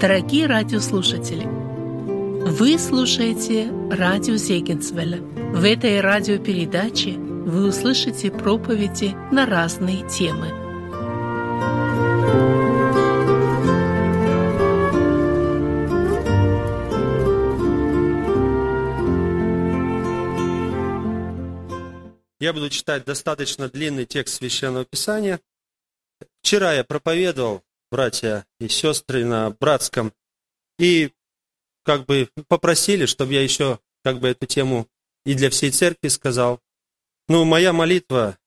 [0.00, 5.18] Дорогие радиослушатели, вы слушаете радио Зегенсвелля.
[5.18, 10.50] В этой радиопередаче вы услышите проповеди на разные темы.
[22.38, 25.40] Я буду читать достаточно длинный текст Священного Писания.
[26.40, 30.12] Вчера я проповедовал братья и сестры на братском,
[30.78, 31.12] и
[31.84, 34.88] как бы попросили, чтобы я еще как бы эту тему
[35.24, 36.60] и для всей церкви сказал.
[37.28, 38.38] Ну, моя молитва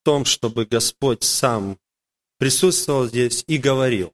[0.00, 1.78] в том, чтобы Господь сам
[2.38, 4.12] присутствовал здесь и говорил.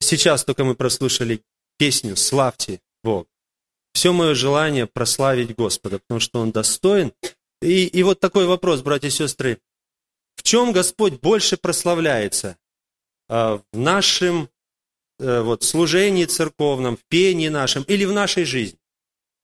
[0.00, 1.42] Сейчас только мы прослушали
[1.78, 3.26] песню «Славьте Бог».
[3.94, 7.12] Все мое желание прославить Господа, потому что Он достоин.
[7.62, 9.60] И, и вот такой вопрос, братья и сестры.
[10.36, 12.58] В чем Господь больше прославляется?
[13.28, 14.48] А, в нашем
[15.18, 18.78] э, вот, служении церковном, в пении нашем или в нашей жизни.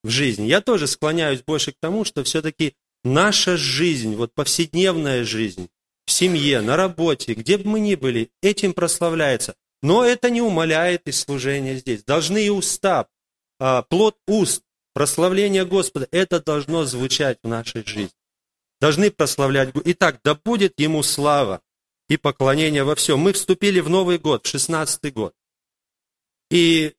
[0.03, 0.47] В жизни.
[0.47, 5.69] Я тоже склоняюсь больше к тому, что все-таки наша жизнь, вот повседневная жизнь,
[6.07, 9.55] в семье, на работе, где бы мы ни были, этим прославляется.
[9.83, 12.05] Но это не умаляет и служение здесь.
[12.05, 13.09] Должны и уста,
[13.59, 14.63] а, плод уст,
[14.95, 18.11] прославление Господа, это должно звучать в нашей жизни.
[18.81, 19.71] Должны прославлять.
[19.85, 21.63] Итак, да будет Ему слава
[22.09, 23.21] и поклонение во всем.
[23.21, 25.35] Мы вступили в Новый год, в 16-й год.
[26.51, 26.95] И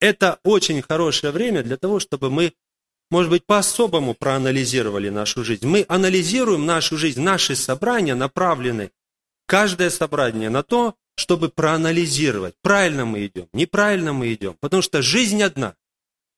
[0.00, 2.52] это очень хорошее время для того, чтобы мы,
[3.10, 5.66] может быть, по-особому проанализировали нашу жизнь.
[5.66, 8.92] Мы анализируем нашу жизнь, наши собрания направлены,
[9.46, 14.56] каждое собрание на то, чтобы проанализировать, правильно мы идем, неправильно мы идем.
[14.60, 15.76] Потому что жизнь одна.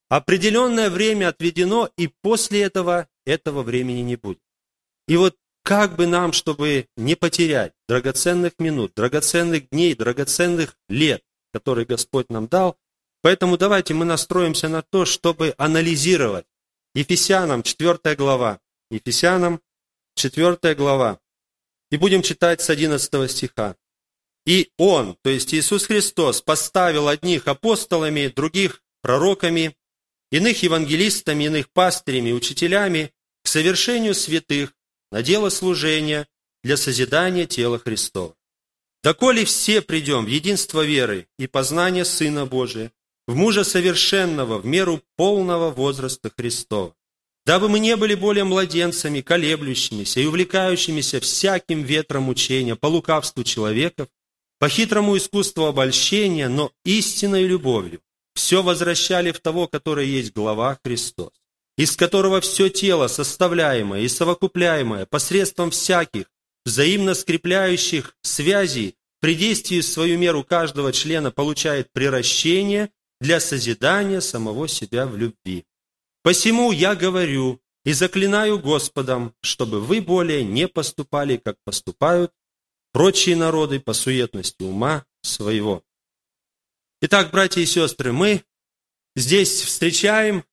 [0.09, 4.39] Определенное время отведено, и после этого этого времени не будет.
[5.07, 5.35] И вот
[5.67, 12.47] как бы нам, чтобы не потерять драгоценных минут, драгоценных дней, драгоценных лет, которые Господь нам
[12.47, 12.77] дал,
[13.21, 16.45] поэтому давайте мы настроимся на то, чтобы анализировать.
[16.95, 18.61] Ефесянам 4 глава.
[18.89, 19.59] Ефесянам
[20.15, 21.19] 4 глава.
[21.91, 23.75] И будем читать с 11 стиха.
[24.45, 29.75] И Он, то есть Иисус Христос, поставил одних апостолами, других пророками,
[30.31, 33.11] иных евангелистами, иных пастырями, учителями
[33.43, 34.76] к совершению святых,
[35.11, 36.27] на дело служения
[36.63, 38.35] для созидания тела Христова.
[39.03, 42.91] Доколе все придем в единство веры и познание Сына Божия,
[43.27, 46.95] в мужа совершенного, в меру полного возраста Христова,
[47.45, 54.07] дабы мы не были более младенцами, колеблющимися и увлекающимися всяким ветром учения по лукавству человеков,
[54.59, 58.01] по хитрому искусству обольщения, но истинной любовью,
[58.33, 61.31] все возвращали в того, который есть глава Христос
[61.77, 66.25] из которого все тело, составляемое и совокупляемое посредством всяких
[66.65, 74.67] взаимно скрепляющих связей, при действии в свою меру каждого члена получает приращение для созидания самого
[74.67, 75.65] себя в любви.
[76.23, 82.31] Посему я говорю и заклинаю Господом, чтобы вы более не поступали, как поступают
[82.91, 85.83] прочие народы по суетности ума своего.
[87.01, 88.43] Итак, братья и сестры, мы
[89.15, 90.43] здесь встречаем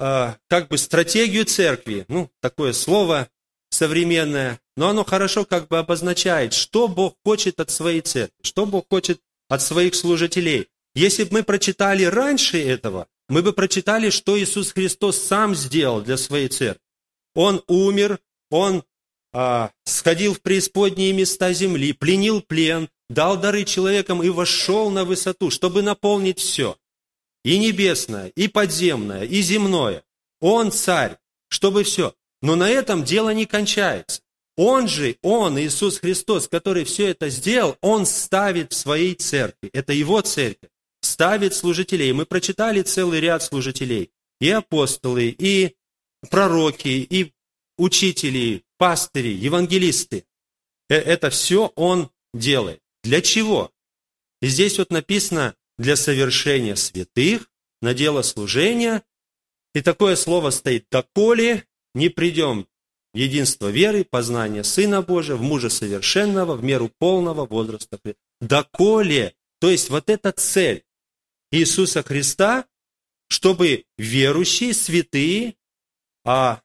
[0.00, 3.28] как бы стратегию церкви, ну, такое слово
[3.70, 8.86] современное, но оно хорошо как бы обозначает, что Бог хочет от своей церкви, что Бог
[8.90, 10.68] хочет от своих служителей.
[10.94, 16.16] Если бы мы прочитали раньше этого, мы бы прочитали, что Иисус Христос сам сделал для
[16.16, 16.80] своей церкви.
[17.34, 18.18] Он умер,
[18.50, 18.82] Он
[19.32, 25.50] а, сходил в преисподние места земли, пленил плен, дал дары человекам и вошел на высоту,
[25.50, 26.76] чтобы наполнить все
[27.44, 30.02] и небесное, и подземное, и земное.
[30.40, 31.18] Он царь,
[31.48, 32.14] чтобы все.
[32.42, 34.22] Но на этом дело не кончается.
[34.56, 39.70] Он же, Он, Иисус Христос, который все это сделал, Он ставит в своей церкви.
[39.72, 40.70] Это Его церковь.
[41.00, 42.12] Ставит служителей.
[42.12, 44.10] Мы прочитали целый ряд служителей.
[44.40, 45.76] И апостолы, и
[46.30, 47.32] пророки, и
[47.78, 50.24] учители, пастыри, евангелисты.
[50.88, 52.80] Э, это все Он делает.
[53.02, 53.70] Для чего?
[54.42, 57.50] И здесь вот написано, для совершения святых,
[57.80, 59.02] на дело служения.
[59.74, 62.68] И такое слово стоит «доколе не придем
[63.14, 67.98] в единство веры, познания Сына Божия, в мужа совершенного, в меру полного возраста».
[68.42, 70.84] Доколе, то есть вот эта цель
[71.50, 72.66] Иисуса Христа,
[73.28, 75.54] чтобы верующие, святые,
[76.26, 76.60] а,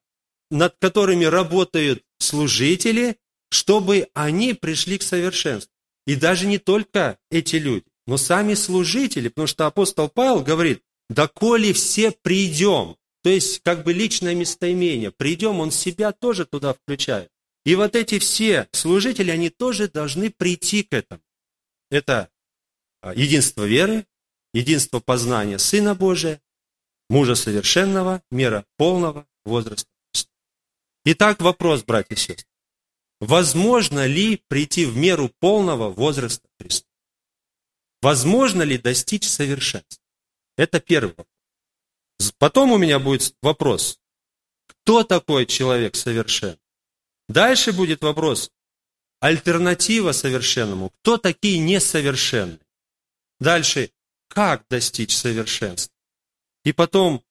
[0.51, 3.17] над которыми работают служители,
[3.49, 5.71] чтобы они пришли к совершенству.
[6.05, 11.73] И даже не только эти люди но сами служители, потому что апостол Павел говорит, доколе
[11.73, 17.31] все придем, то есть как бы личное местоимение, придем, он себя тоже туда включает.
[17.65, 21.21] И вот эти все служители, они тоже должны прийти к этому.
[21.89, 22.29] Это
[23.01, 24.05] а, единство веры,
[24.53, 26.41] единство познания Сына Божия,
[27.09, 29.89] мужа совершенного, мера полного возраста.
[31.05, 32.45] Итак, вопрос, братья и сестры.
[33.19, 36.84] Возможно ли прийти в меру полного возраста Христа?
[38.01, 40.03] Возможно ли достичь совершенства?
[40.57, 42.33] Это первый вопрос.
[42.37, 43.99] Потом у меня будет вопрос,
[44.67, 46.59] кто такой человек совершенный?
[47.27, 48.51] Дальше будет вопрос,
[49.19, 52.59] альтернатива совершенному, кто такие несовершенные?
[53.39, 53.91] Дальше,
[54.27, 55.95] как достичь совершенства?
[56.63, 57.23] И потом,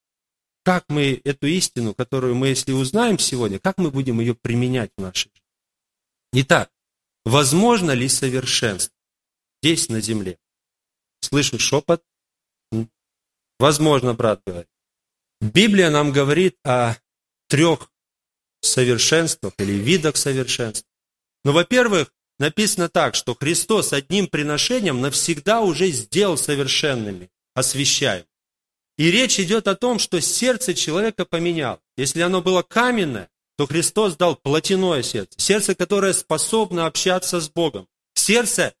[0.63, 5.01] как мы эту истину, которую мы, если узнаем сегодня, как мы будем ее применять в
[5.01, 6.43] нашей жизни?
[6.43, 6.71] Итак,
[7.23, 8.95] возможно ли совершенство
[9.61, 10.37] здесь, на земле?
[11.25, 12.03] Слышу шепот.
[13.59, 14.69] Возможно, брат говорит.
[15.41, 16.95] Библия нам говорит о
[17.47, 17.91] трех
[18.61, 20.87] совершенствах или видах совершенств.
[21.43, 28.25] Но, ну, во-первых, написано так, что Христос одним приношением навсегда уже сделал совершенными, освящаем.
[28.99, 31.81] И речь идет о том, что сердце человека поменял.
[31.97, 35.39] Если оно было каменное, то Христос дал плотяное сердце.
[35.39, 37.87] Сердце, которое способно общаться с Богом.
[38.13, 38.75] Сердце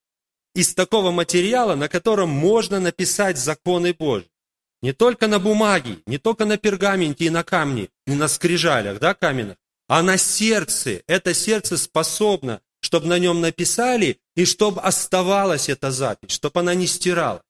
[0.55, 4.29] из такого материала, на котором можно написать законы Божьи.
[4.81, 9.13] Не только на бумаге, не только на пергаменте и на камне, не на скрижалях, да,
[9.13, 9.57] каменных,
[9.87, 11.03] а на сердце.
[11.07, 16.87] Это сердце способно, чтобы на нем написали, и чтобы оставалась эта запись, чтобы она не
[16.87, 17.41] стирала.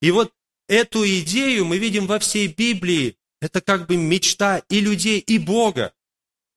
[0.00, 0.32] И вот
[0.68, 3.16] эту идею мы видим во всей Библии.
[3.40, 5.92] Это как бы мечта и людей, и Бога,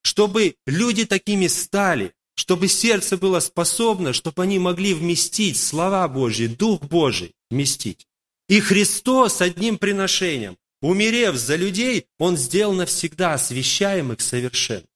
[0.02, 6.82] чтобы люди такими стали, чтобы сердце было способно, чтобы они могли вместить слова Божьи, Дух
[6.82, 8.06] Божий вместить.
[8.48, 14.86] И Христос одним приношением, умерев за людей, Он сделал навсегда освящаемых совершенно.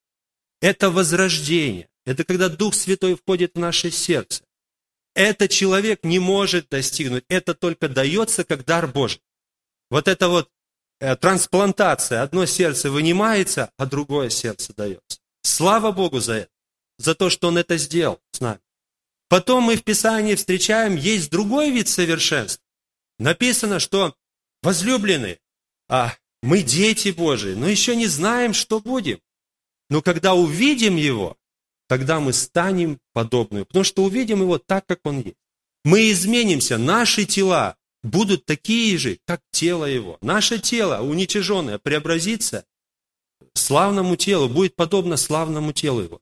[0.61, 1.89] Это возрождение.
[2.05, 4.45] Это когда Дух Святой входит в наше сердце.
[5.15, 7.25] Это человек не может достигнуть.
[7.29, 9.21] Это только дается как дар Божий.
[9.91, 10.51] Вот это вот
[11.01, 12.23] э, трансплантация.
[12.23, 15.19] Одно сердце вынимается, а другое сердце дается.
[15.43, 16.51] Слава Богу за это.
[17.01, 18.61] За то, что Он это сделал с нами.
[19.29, 22.63] Потом мы в Писании встречаем, есть другой вид совершенства.
[23.19, 24.15] Написано, что
[24.63, 25.39] возлюбленные,
[25.89, 29.19] а мы дети Божии, но еще не знаем, что будем.
[29.89, 31.39] Но когда увидим Его,
[31.89, 35.39] тогда мы станем подобными, потому что увидим Его так, как Он есть.
[35.85, 40.19] Мы изменимся, наши тела будут такие же, как тело Его.
[40.21, 42.67] Наше тело, уничиженное, преобразится
[43.55, 46.21] славному телу, будет подобно славному телу Его.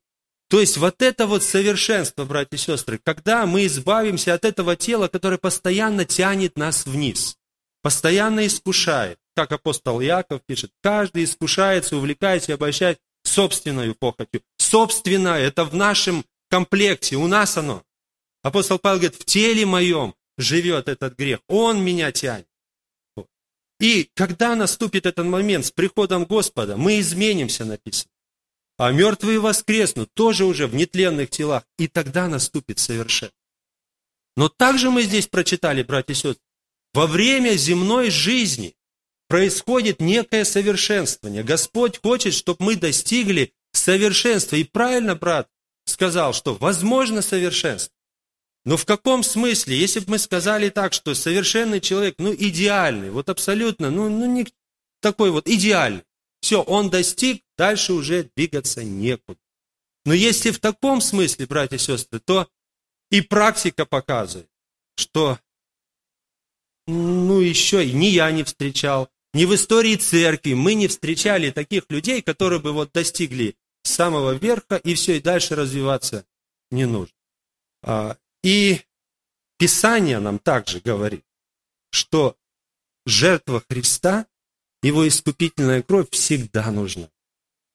[0.48, 5.08] То есть вот это вот совершенство, братья и сестры, когда мы избавимся от этого тела,
[5.08, 7.36] которое постоянно тянет нас вниз,
[7.82, 14.42] постоянно искушает, как апостол Яков пишет, каждый искушается, увлекается и обольщает собственную похотью.
[14.56, 17.82] Собственно, это в нашем комплекте, у нас оно.
[18.42, 22.46] Апостол Павел говорит, в теле моем живет этот грех, он меня тянет.
[23.80, 28.10] И когда наступит этот момент с приходом Господа, мы изменимся, написано.
[28.78, 33.32] А мертвые воскреснут, тоже уже в нетленных телах, и тогда наступит совершенно.
[34.36, 36.36] Но также мы здесь прочитали, братья и сестры,
[36.94, 38.76] во время земной жизни
[39.28, 41.42] происходит некое совершенствование.
[41.42, 44.56] Господь хочет, чтобы мы достигли совершенства.
[44.56, 45.48] И правильно брат
[45.84, 47.94] сказал, что возможно совершенство.
[48.64, 49.78] Но в каком смысле?
[49.78, 54.46] Если бы мы сказали так, что совершенный человек, ну, идеальный, вот абсолютно, ну, ну не
[55.00, 56.02] такой вот идеальный.
[56.40, 59.40] Все, он достиг, дальше уже двигаться некуда.
[60.04, 62.48] Но если в таком смысле, братья и сестры, то
[63.10, 64.50] и практика показывает,
[64.96, 65.38] что
[66.86, 71.84] ну еще и ни я не встречал, ни в истории церкви мы не встречали таких
[71.90, 76.26] людей, которые бы вот достигли самого верха и все, и дальше развиваться
[76.70, 77.14] не нужно.
[77.82, 78.80] А, и
[79.58, 81.24] Писание нам также говорит,
[81.90, 82.36] что
[83.04, 84.26] жертва Христа,
[84.82, 87.08] его искупительная кровь всегда нужна.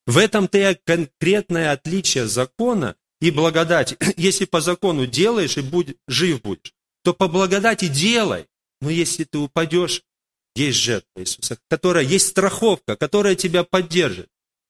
[0.06, 3.96] В этом-то и конкретное отличие закона и благодати.
[4.16, 8.46] Если по закону делаешь и будь, жив будешь, то по благодати делай.
[8.80, 10.02] Но если ты упадешь,
[10.54, 14.28] есть жертва Иисуса, которая есть страховка, которая тебя поддержит.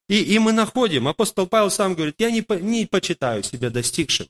[0.09, 4.29] И, и мы находим, апостол Павел сам говорит, я не, не почитаю себя достигшим,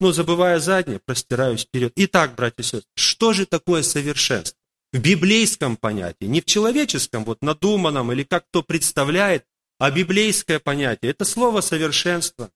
[0.00, 1.92] но забывая заднее, простираюсь вперед.
[1.96, 4.58] Итак, братья и сестры, что же такое совершенство?
[4.94, 9.44] В библейском понятии, не в человеческом, вот надуманном, или как кто представляет,
[9.80, 11.10] а библейское понятие.
[11.10, 12.52] Это слово совершенство.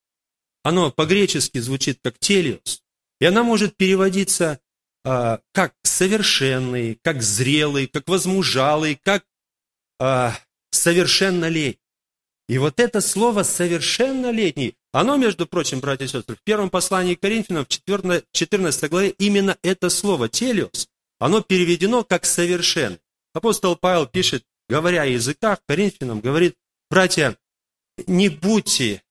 [0.63, 2.81] Оно по-гречески звучит как телиос.
[3.21, 4.61] И оно может переводиться
[5.05, 9.25] а, как совершенный, как зрелый, как возмужалый, как
[9.99, 10.39] а,
[10.71, 11.81] совершеннолетний.
[12.49, 17.21] И вот это слово «совершеннолетний», оно, между прочим, братья и сестры, в первом послании к
[17.21, 22.99] Коринфянам, в 14 главе, именно это слово «телиос», оно переведено как совершен.
[23.35, 26.57] Апостол Павел пишет, говоря о языках, Коринфянам, говорит,
[26.91, 27.37] братья,
[28.07, 29.03] не будьте,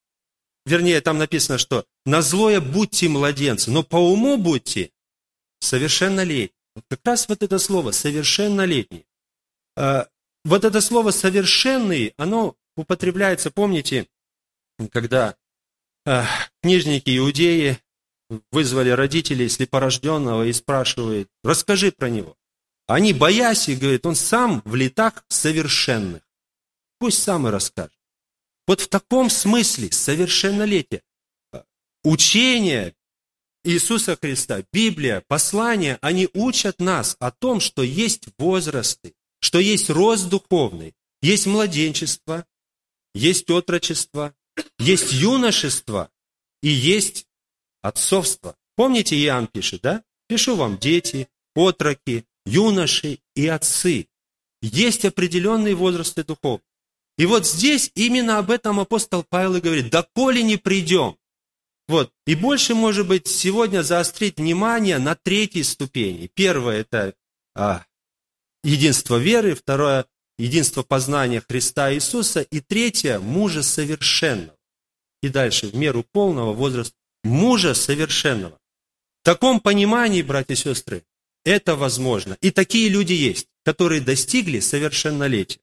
[0.66, 4.92] вернее, там написано, что на злое будьте младенцы, но по уму будьте
[5.60, 6.52] совершеннолетние.
[6.76, 9.08] Вот как раз вот это слово «совершеннолетний».
[9.76, 10.08] А,
[10.46, 14.08] вот это слово «совершенный», оно употребляется, помните,
[14.92, 15.36] когда
[16.06, 16.28] а,
[16.62, 17.80] книжники иудеи
[18.52, 22.36] вызвали родителей слепорожденного и спрашивают, расскажи про него.
[22.88, 26.22] Они, боясь, и говорят, он сам в летах совершенных.
[27.00, 27.92] Пусть сам и расскажет.
[28.66, 31.04] Вот в таком смысле совершеннолетие.
[32.04, 32.96] Учение
[33.64, 40.30] Иисуса Христа, Библия, послания, они учат нас о том, что есть возрасты, что есть рост
[40.30, 42.46] духовный, есть младенчество,
[43.14, 44.34] есть отрочество,
[44.80, 46.10] есть юношество
[46.62, 47.26] и есть
[47.88, 48.56] отцовство.
[48.76, 50.04] Помните, Иоанн пишет, да?
[50.28, 54.08] Пишу вам дети, отроки, юноши и отцы.
[54.62, 56.62] Есть определенные возрасты духов.
[57.18, 61.18] И вот здесь именно об этом апостол Павел и говорит, доколе не придем.
[61.88, 62.12] Вот.
[62.26, 66.30] И больше, может быть, сегодня заострить внимание на третьей ступени.
[66.34, 67.14] Первое– это
[67.56, 67.86] а,
[68.64, 70.06] единство веры, второе–
[70.38, 74.58] единство познания Христа Иисуса, и третье– мужа совершенного.
[75.24, 78.60] И дальше, в меру полного возраста мужа совершенного.
[79.22, 81.04] В таком понимании, братья и сестры,
[81.44, 82.38] это возможно.
[82.42, 85.60] И такие люди есть, которые достигли совершеннолетия.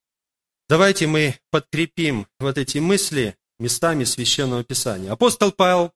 [0.68, 5.12] Давайте мы подкрепим вот эти мысли местами Священного Писания.
[5.12, 5.92] Апостол Павел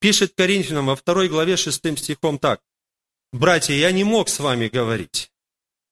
[0.00, 2.62] пишет Коринфянам во второй главе шестым стихом так.
[3.32, 5.30] «Братья, я не мог с вами говорить,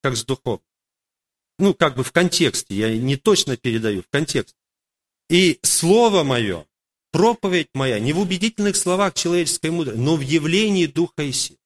[0.01, 0.61] как с духом».
[1.59, 4.57] Ну, как бы в контексте, я не точно передаю, в контексте.
[5.29, 6.65] «И слово мое
[7.11, 11.57] проповедь моя не в убедительных словах человеческой мудрости, но в явлении Духа и сил.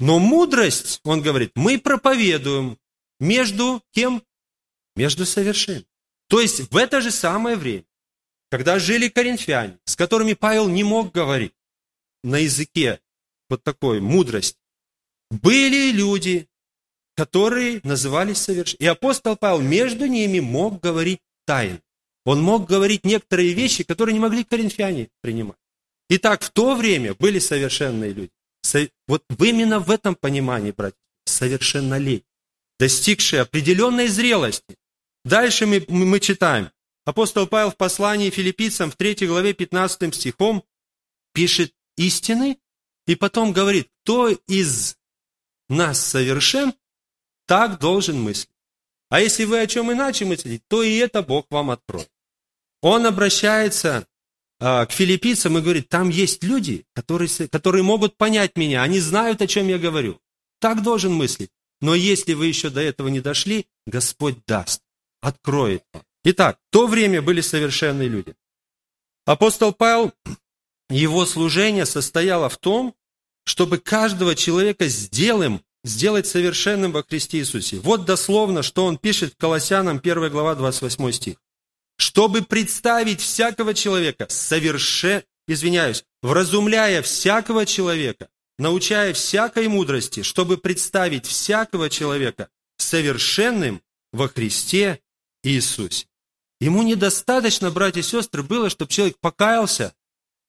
[0.00, 2.78] Но мудрость, он говорит, мы проповедуем
[3.18, 4.22] между кем?
[4.96, 5.86] Между совершенным.
[6.28, 7.84] То есть в это же самое время,
[8.50, 11.54] когда жили коринфяне, с которыми Павел не мог говорить
[12.22, 13.00] на языке
[13.48, 14.58] вот такой мудрости,
[15.30, 16.48] были люди,
[17.16, 18.84] которые назывались совершенными.
[18.84, 21.80] И апостол Павел между ними мог говорить тайно.
[22.28, 25.56] Он мог говорить некоторые вещи, которые не могли коринфяне принимать.
[26.10, 28.90] Итак, в то время были совершенные люди.
[29.06, 32.26] Вот именно в этом понимании, братья, совершеннолетние,
[32.78, 34.76] достигшие определенной зрелости.
[35.24, 36.70] Дальше мы, мы читаем.
[37.06, 40.62] Апостол Павел в послании филиппийцам в 3 главе 15 стихом
[41.32, 42.58] пишет истины,
[43.06, 44.98] и потом говорит, кто из
[45.70, 46.74] нас совершен,
[47.46, 48.50] так должен мыслить.
[49.08, 52.10] А если вы о чем иначе мыслите, то и это Бог вам откроет.
[52.80, 54.06] Он обращается
[54.60, 59.40] а, к филиппийцам и говорит, там есть люди, которые, которые могут понять меня, они знают,
[59.42, 60.20] о чем я говорю.
[60.60, 61.50] Так должен мыслить.
[61.80, 64.82] Но если вы еще до этого не дошли, Господь даст,
[65.20, 65.84] откроет.
[66.24, 68.34] Итак, в то время были совершенные люди.
[69.26, 70.12] Апостол Павел,
[70.90, 72.94] его служение состояло в том,
[73.44, 77.78] чтобы каждого человека сделаем, сделать совершенным во Христе Иисусе.
[77.78, 81.36] Вот дословно, что он пишет Колоссянам 1 глава 28 стих
[81.98, 88.28] чтобы представить всякого человека соверше, извиняюсь, вразумляя всякого человека,
[88.58, 95.00] научая всякой мудрости, чтобы представить всякого человека совершенным во Христе
[95.42, 96.06] Иисусе.
[96.60, 99.94] Ему недостаточно, братья и сестры, было, чтобы человек покаялся,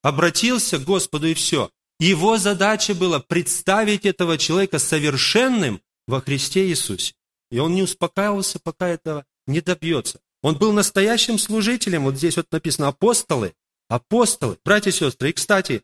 [0.02, 1.72] обратился к Господу и все.
[2.00, 7.14] Его задача была представить этого человека совершенным во Христе Иисусе.
[7.52, 10.22] И он не успокаивался, пока этого не добьется.
[10.42, 12.04] Он был настоящим служителем.
[12.04, 13.54] Вот здесь вот написано апостолы.
[13.88, 15.30] Апостолы, братья и сестры.
[15.30, 15.84] И, кстати,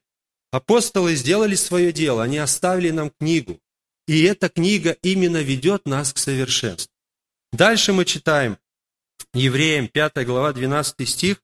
[0.51, 2.23] апостолы сделали свое дело.
[2.23, 3.59] Они оставили нам книгу.
[4.07, 6.93] И эта книга именно ведет нас к совершенству.
[7.51, 8.57] Дальше мы читаем
[9.33, 11.41] Евреям 5 глава 12 стих.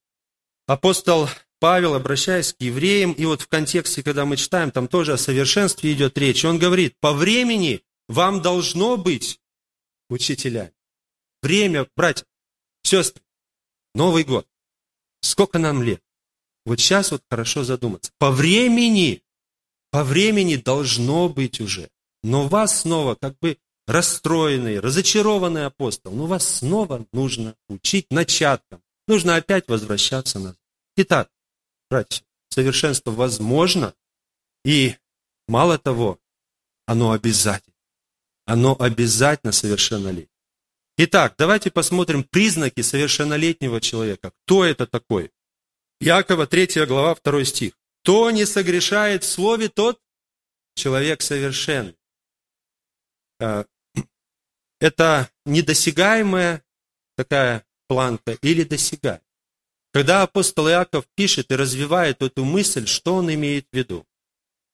[0.68, 1.28] Апостол
[1.60, 5.92] Павел, обращаясь к евреям, и вот в контексте, когда мы читаем, там тоже о совершенстве
[5.92, 6.46] идет речь.
[6.46, 9.40] Он говорит, по времени вам должно быть
[10.10, 10.72] учителями.
[11.42, 12.26] Время, братья,
[12.92, 13.24] Сестры,
[13.96, 14.46] Новый год.
[15.22, 16.04] Сколько нам лет?
[16.66, 18.12] Вот сейчас вот хорошо задуматься.
[18.18, 19.24] По времени,
[19.92, 21.90] по времени должно быть уже.
[22.22, 23.58] Но вас снова как бы
[23.88, 28.84] расстроенный, разочарованный апостол, но вас снова нужно учить начаткам.
[29.08, 30.60] Нужно опять возвращаться назад.
[30.98, 31.32] Итак,
[31.90, 33.94] братья, совершенство возможно,
[34.66, 34.98] и
[35.48, 36.20] мало того,
[36.86, 37.74] оно обязательно.
[38.46, 40.28] Оно обязательно совершеннолетие.
[41.04, 44.34] Итак, давайте посмотрим признаки совершеннолетнего человека.
[44.44, 45.32] Кто это такой?
[46.00, 47.74] Якова 3 глава 2 стих.
[48.04, 50.00] Кто не согрешает в слове, тот
[50.76, 51.96] человек совершенный.
[53.40, 53.66] А,
[54.80, 56.64] это недосягаемая
[57.18, 59.26] такая планка или досягаемая.
[59.94, 64.06] Когда апостол Иаков пишет и развивает эту мысль, что он имеет в виду?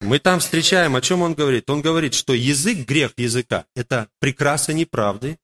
[0.01, 1.69] Мы там встречаем, о чем он говорит?
[1.69, 5.39] Он говорит, что язык, грех языка– это прекраса неправды.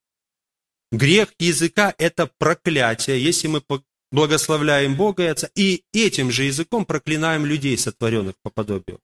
[0.94, 3.64] Грех языка– это проклятие, если мы
[4.12, 9.02] благословляем Бога и Отца, и этим же языком проклинаем людей, сотворенных по подобию.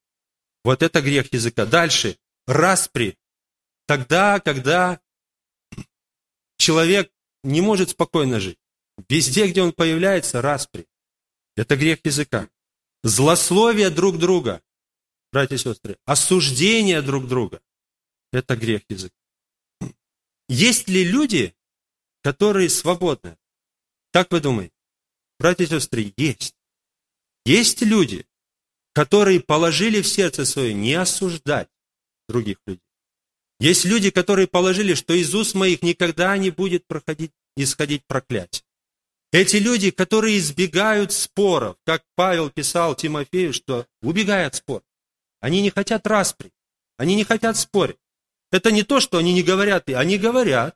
[0.64, 1.66] Вот это грех языка.
[1.66, 2.20] Дальше.
[2.46, 3.18] Распри.
[3.88, 5.00] Тогда, когда
[6.58, 7.12] человек
[7.44, 8.60] не может спокойно жить.
[9.10, 10.86] Везде, где он появляется, распри.
[11.56, 12.50] Это грех языка.
[13.04, 14.62] Злословие друг друга,
[15.32, 17.62] братья и сестры, осуждение друг друга.
[18.32, 19.16] Это грех языка.
[20.48, 21.56] Есть ли люди,
[22.22, 23.38] которые свободны?
[24.12, 24.74] Как вы думаете?
[25.40, 26.56] Братья и сестры, есть.
[27.46, 28.26] Есть люди,
[28.94, 31.70] которые положили в сердце свое не осуждать
[32.28, 32.84] других людей.
[33.60, 38.64] Есть люди, которые положили, что из уст моих никогда не будет проходить, исходить проклятие.
[39.32, 44.84] Эти люди, которые избегают споров, как Павел писал Тимофею, что убегая от споров,
[45.40, 46.52] они не хотят распри,
[46.98, 47.98] они не хотят спорить.
[48.52, 50.76] Это не то, что они не говорят, они говорят,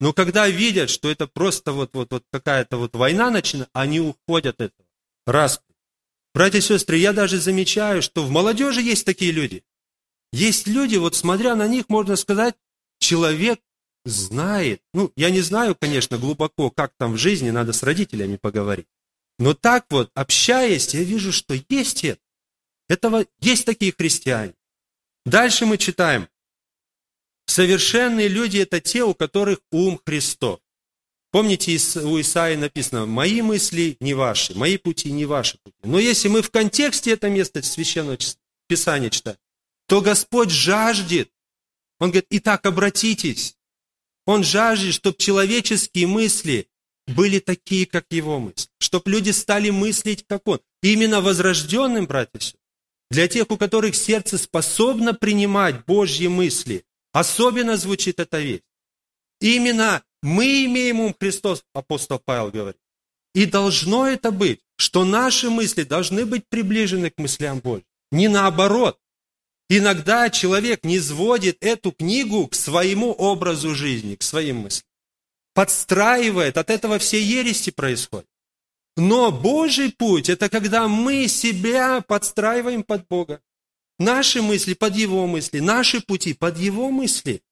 [0.00, 4.60] но когда видят, что это просто вот, вот, вот какая-то вот война начинается, они уходят
[4.60, 4.88] от этого.
[5.26, 5.74] Распри.
[6.34, 9.62] Братья и сестры, я даже замечаю, что в молодежи есть такие люди.
[10.32, 12.54] Есть люди, вот смотря на них, можно сказать,
[12.98, 13.60] человек
[14.04, 14.80] знает.
[14.94, 18.86] Ну, я не знаю, конечно, глубоко, как там в жизни, надо с родителями поговорить.
[19.38, 22.20] Но так вот, общаясь, я вижу, что есть это.
[22.88, 24.54] Этого есть такие христиане.
[25.24, 26.28] Дальше мы читаем.
[27.50, 30.60] Совершенные люди– это те, у которых ум Христов.
[31.32, 35.76] Помните, у Исаии написано, «Мои мысли не ваши, мои пути не ваши пути».
[35.82, 38.18] Но если мы в контексте это место Священного
[38.68, 39.36] Писания читаем,
[39.88, 41.28] то Господь жаждет.
[41.98, 43.56] Он говорит, итак, обратитесь.
[44.26, 46.68] Он жаждет, чтобы человеческие мысли
[47.08, 48.68] были такие, как его мысли.
[48.78, 50.60] Чтобы люди стали мыслить, как он.
[50.82, 52.54] Именно возрожденным, братья,
[53.10, 58.62] для тех, у которых сердце способно принимать Божьи мысли, особенно звучит эта вещь.
[59.40, 62.80] Именно мы имеем ум Христос, апостол Павел говорит.
[63.34, 67.86] И должно это быть, что наши мысли должны быть приближены к мыслям Божьим.
[68.10, 68.98] Не наоборот.
[69.68, 74.84] Иногда человек не сводит эту книгу к своему образу жизни, к своим мыслям.
[75.54, 78.26] Подстраивает, от этого все ерести происходят.
[78.96, 83.40] Но Божий путь– это когда мы себя подстраиваем под Бога.
[84.00, 87.42] Наши мысли под Его мысли, наши пути под Его мысли.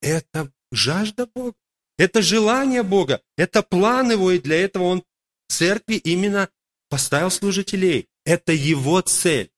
[0.00, 1.54] Это жажда Бога,
[1.98, 5.04] это желание Бога, это план Его, и для этого Он
[5.48, 6.48] в церкви именно
[6.88, 8.08] поставил служителей.
[8.24, 9.50] Это Его цель.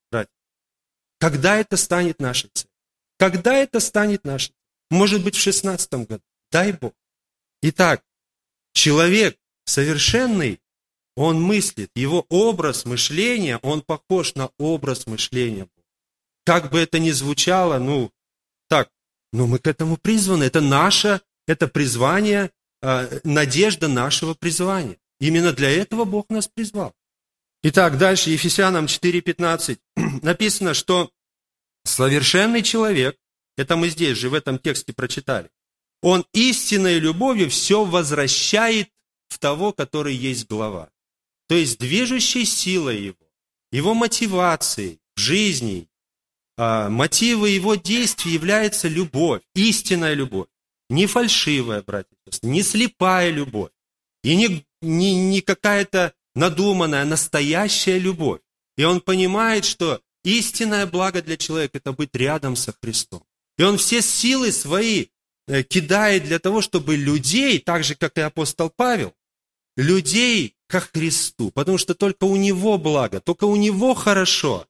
[1.21, 2.73] Когда это станет нашей целью?
[3.19, 4.55] Когда это станет нашей
[4.91, 6.25] Может быть, в шестнадцатом году.
[6.51, 6.95] Дай Бог.
[7.63, 8.03] Итак,
[8.73, 10.61] человек совершенный,
[11.15, 15.69] он мыслит, его образ мышления, он похож на образ мышления.
[16.45, 18.11] Как бы это ни звучало, ну,
[18.69, 18.89] так,
[19.33, 20.45] но мы к этому призваны.
[20.45, 22.51] Это наше, это призвание,
[22.83, 24.97] э, надежда нашего призвания.
[25.21, 26.95] Именно для этого Бог нас призвал.
[27.63, 29.79] Итак, дальше Ефесянам 4.15
[30.23, 31.11] написано, что
[31.85, 33.17] совершенный человек,
[33.57, 35.51] это мы здесь же в этом тексте прочитали,
[36.03, 38.89] он истинной любовью все возвращает
[39.29, 40.91] в того, который есть глава.
[41.49, 43.27] То есть движущей силой его,
[43.71, 45.90] его мотивацией в жизни, а,
[46.89, 50.49] мотивы его действий является любовь, истинная любовь.
[50.89, 53.71] Не фальшивая, братья не слепая любовь.
[54.23, 58.41] И не, не, не какая-то надуманная, настоящая любовь.
[58.77, 63.23] И он понимает, что истинное благо для человека– это быть рядом со Христом.
[63.59, 65.07] И он все силы свои
[65.47, 69.15] э, кидает для того, чтобы людей, так же, как и апостол Павел,
[69.77, 74.67] людей ко Христу, потому что только у Него благо, только у Него хорошо.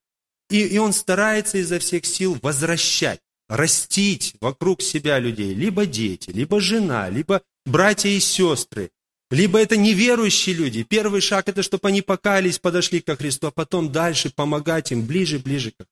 [0.51, 6.61] И, и Он старается изо всех сил возвращать, растить вокруг себя людей, либо дети, либо
[6.61, 8.91] жена, либо братья и сестры,
[9.31, 10.83] либо это неверующие люди.
[10.83, 15.39] Первый шаг– это чтобы они покаялись, подошли ко Христу, а потом дальше помогать им ближе,
[15.39, 15.87] ближе к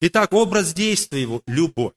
[0.00, 1.92] Итак, образ действия его– любовь.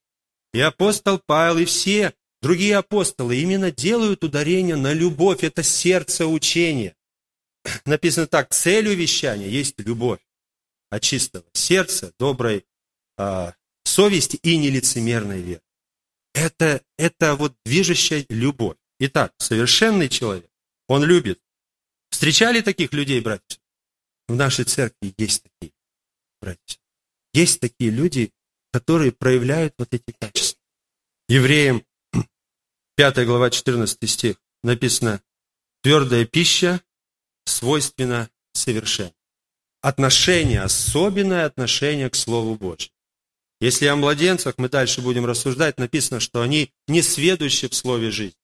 [0.53, 5.43] И апостол Павел, и все другие апостолы именно делают ударение на любовь.
[5.43, 6.95] Это сердце учения.
[7.85, 10.19] Написано так, целью вещания есть любовь
[10.93, 12.65] от чистого сердца, доброй
[13.17, 15.63] а, совести и нелицемерной веры.
[16.35, 18.77] Это, это вот движущая любовь.
[18.99, 20.49] Итак, совершенный человек
[20.87, 21.41] он любит.
[22.11, 23.59] Встречали таких людей, братья?
[24.27, 25.73] В нашей церкви есть такие,
[26.39, 26.79] братья.
[27.33, 28.31] Есть такие люди,
[28.71, 30.61] которые проявляют вот эти качества.
[31.27, 31.83] Евреям
[32.97, 35.23] 5 глава, 14 стих, написано,
[35.81, 36.81] твердая пища
[37.45, 39.13] свойственна совершенно.
[39.83, 42.93] Отношение, особенное отношение к Слову Божьему.
[43.59, 48.39] Если о младенцах мы дальше будем рассуждать, написано, что они не сведущие в Слове жизни,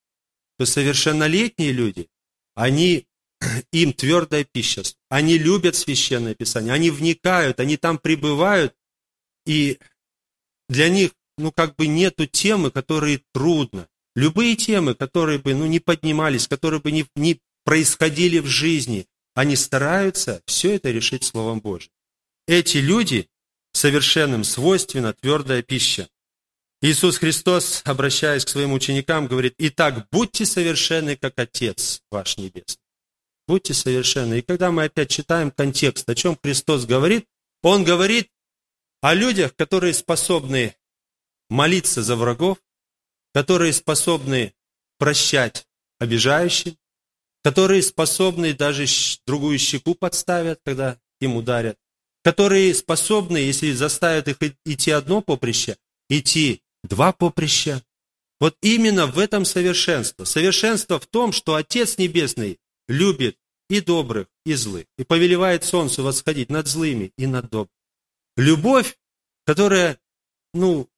[0.58, 2.10] то совершеннолетние люди,
[2.56, 3.08] они,
[3.72, 8.76] им твердая пища, они любят Священное Писание, они вникают, они там пребывают,
[9.46, 9.80] и
[10.68, 13.88] для них, ну, как бы нету темы, которые трудно.
[14.14, 19.08] Любые темы, которые бы, ну, не поднимались, которые бы не, не происходили в жизни,
[19.40, 21.94] они стараются все это решить Словом Божьим.
[22.46, 23.30] Эти люди
[23.72, 26.10] совершенным свойственна твердая пища.
[26.82, 32.84] Иисус Христос, обращаясь к своим ученикам, говорит, «Итак, будьте совершенны, как Отец ваш Небесный».
[33.48, 34.40] Будьте совершенны.
[34.40, 37.26] И когда мы опять читаем контекст, о чем Христос говорит,
[37.64, 38.30] Он говорит
[39.00, 40.76] о людях, которые способны
[41.50, 42.58] молиться за врагов,
[43.34, 44.54] которые способны
[44.98, 45.66] прощать
[45.98, 46.76] обижающим,
[47.44, 48.86] которые способны даже
[49.26, 51.78] другую щеку подставят, когда им ударят,
[52.24, 55.78] которые способны, если заставят их идти одно поприще,
[56.10, 57.84] идти два поприща.
[58.40, 60.24] Вот именно в этом совершенство.
[60.24, 63.38] Совершенство в том, что Отец Небесный любит
[63.70, 67.70] и добрых, и злых, и повелевает солнцу восходить над злыми и над добрыми.
[68.38, 68.98] Любовь,
[69.46, 70.00] которая,
[70.54, 70.90] ну,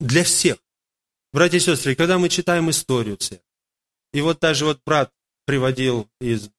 [0.00, 0.56] для всех.
[1.32, 3.44] Братья и сестры, когда мы читаем историю церкви,
[4.12, 5.12] и вот даже вот брат
[5.46, 6.50] приводил из,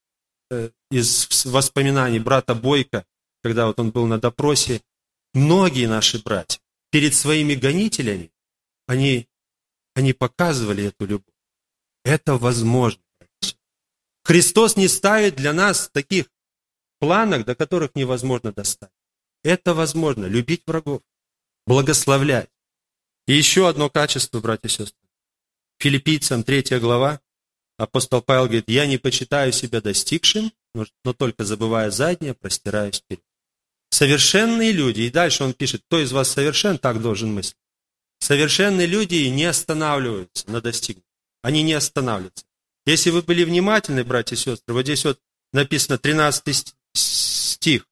[0.49, 3.05] э, из воспоминаний брата Бойко,
[3.43, 4.81] когда вот он был на допросе,
[5.33, 8.31] многие наши братья перед своими гонителями,
[8.87, 9.27] они,
[9.93, 11.35] они показывали эту любовь.
[12.03, 13.03] Это возможно.
[14.23, 16.27] Христос не ставит для нас таких
[16.99, 18.91] планок, до которых невозможно достать.
[19.43, 20.25] Это возможно.
[20.25, 21.01] Любить врагов,
[21.65, 22.49] благословлять.
[23.27, 25.07] И еще одно качество, братья и сестры.
[25.79, 27.21] Филиппийцам 3 глава,
[27.77, 33.23] апостол Павел говорит, «Я не почитаю себя достигшим, но только забывая заднее, простираюсь вперед».
[33.89, 37.57] Совершенные люди, и дальше он пишет, кто из вас совершен, так должен мыслить.
[38.19, 41.09] Совершенные люди не останавливаются на достигнутом.
[41.41, 42.45] Они не останавливаются.
[42.85, 45.19] Если вы были внимательны, братья и сестры, вот здесь вот
[45.53, 47.87] написано 13 стих.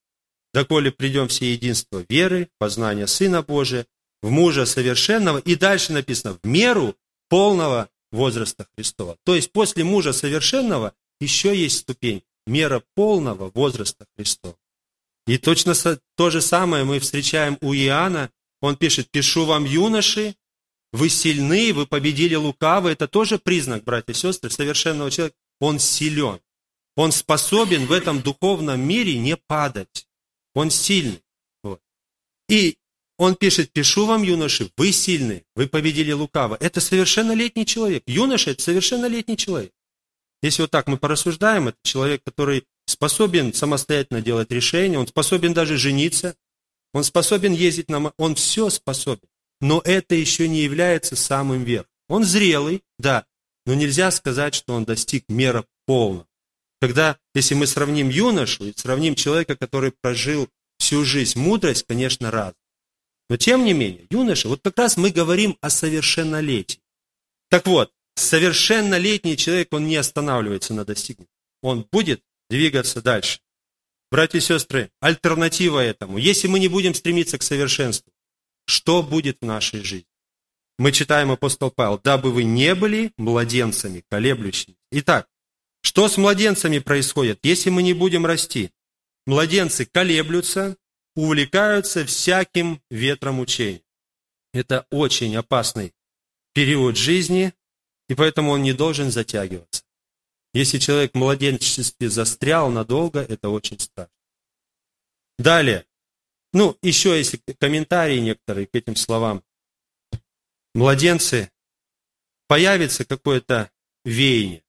[0.53, 3.85] «Доколе придем все единство веры, познания Сына Божия,
[4.21, 5.39] в мужа совершенного».
[5.39, 6.95] И дальше написано «в меру
[7.29, 9.17] полного возраста Христова».
[9.23, 14.57] То есть после мужа совершенного еще есть ступень мера полного возраста Христова.
[15.27, 15.73] И точно
[16.15, 18.31] то же самое мы встречаем у Иоанна.
[18.61, 20.35] Он пишет, «Пишу вам, юноши,
[20.93, 22.93] вы сильны, вы победили лукавый».
[22.93, 25.35] Это тоже признак, братья и сестры, совершенного человека.
[25.59, 26.39] Он силен.
[26.95, 30.07] Он способен в этом духовном мире не падать.
[30.53, 31.23] Он сильный.
[31.63, 31.81] Вот.
[32.47, 32.77] И
[33.17, 36.58] он пишет, пишу вам, юноши, вы сильны, вы победили лукаво.
[36.60, 38.04] Это совершеннолетний человек.
[38.08, 39.71] Юноша– это совершеннолетний человек.
[40.41, 45.78] Если вот так мы порассуждаем, это человек, который способен самостоятельно делать решения, он способен даже
[45.78, 46.36] жениться,
[46.93, 48.13] он способен ездить на...
[48.17, 49.28] Он все способен.
[49.62, 51.89] Но это еще не является самым верхом.
[52.08, 53.25] Он зрелый, да,
[53.65, 56.28] но нельзя сказать, что он достиг мера полного.
[56.82, 62.54] Когда, если мы сравним юношу и сравним человека, который прожил всю жизнь, мудрость, конечно, раз.
[63.29, 66.81] Но тем не менее, юноша, вот как раз мы говорим о совершеннолетии.
[67.49, 71.33] Так вот, совершеннолетний человек, он не останавливается на достигнутом.
[71.61, 73.39] Он будет двигаться дальше.
[74.11, 76.17] Братья и сестры, альтернатива этому.
[76.17, 78.13] Если мы не будем стремиться к совершенству,
[78.67, 80.07] что будет в нашей жизни?
[80.77, 84.75] Мы читаем апостол Павел, дабы вы не были младенцами, колеблющими.
[84.91, 85.27] Итак,
[85.81, 88.71] что с младенцами происходит, если мы не будем расти?
[89.25, 90.77] Младенцы колеблются,
[91.15, 93.82] увлекаются всяким ветром учения.
[94.54, 95.93] Это очень опасный
[96.54, 97.54] период жизни,
[98.08, 99.84] и поэтому он не должен затягиваться.
[100.54, 104.13] Если человек в младенчестве застрял надолго, это очень страшно.
[105.38, 105.86] Далее.
[106.54, 109.43] Ну, еще есть комментарии некоторые к этим словам.
[110.73, 111.51] Младенцы,
[112.47, 113.71] появится какое-то
[114.06, 114.63] веяние,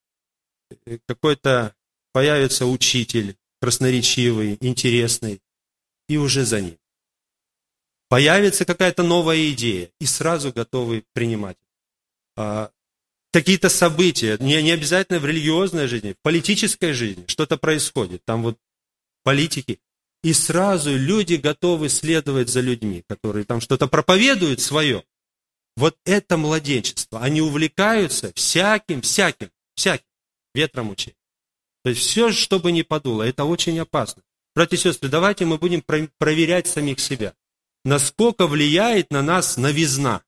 [1.05, 1.73] какой-то
[2.11, 5.41] появится учитель красноречивый, интересный,
[6.07, 6.77] и уже за ним.
[8.09, 11.57] Появится какая-то новая идея, и сразу готовы принимать.
[12.37, 12.71] А,
[13.31, 18.57] какие-то события, не, не обязательно в религиозной жизни, в политической жизни что-то происходит, там вот
[19.23, 19.79] политики,
[20.23, 25.03] и сразу люди готовы следовать за людьми, которые там что-то проповедуют свое.
[25.75, 27.21] Вот это младенчество.
[27.21, 30.05] Они увлекаются всяким, всяким, всяким
[30.55, 31.17] ветром учения.
[31.83, 34.23] То есть все, что бы ни подуло, это очень опасно.
[34.57, 35.83] Братья и сестры, давайте мы будем
[36.17, 37.35] проверять самих себя.
[37.85, 40.23] Насколько влияет на нас новизна,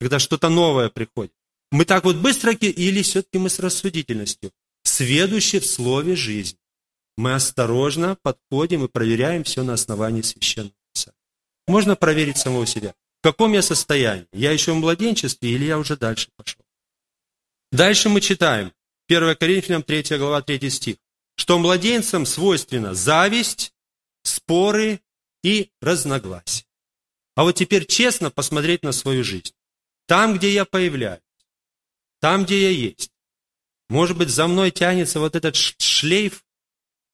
[0.00, 1.32] когда что-то новое приходит.
[1.70, 4.50] Мы так вот быстро, или все-таки мы с рассудительностью?
[4.82, 6.56] Сведущие в слове жизнь.
[7.16, 11.18] Мы осторожно подходим и проверяем все на основании священного писания.
[11.68, 12.96] Можно проверить самого себя.
[13.20, 14.26] В каком я состоянии?
[14.32, 16.64] Я еще в младенчестве или я уже дальше пошел?
[17.70, 18.72] Дальше мы читаем.
[19.06, 20.96] 1 Коринфянам 3 глава 3 стих.
[21.36, 23.74] Что младенцам свойственно зависть,
[24.22, 25.00] споры
[25.42, 26.66] и разногласия.
[27.34, 29.54] А вот теперь честно посмотреть на свою жизнь.
[30.06, 31.22] Там, где я появляюсь,
[32.20, 33.10] там, где я есть.
[33.88, 36.44] Может быть, за мной тянется вот этот шлейф,